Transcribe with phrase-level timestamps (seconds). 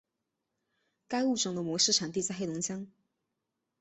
[1.07, 2.87] 该物种的模式产地在黑龙江。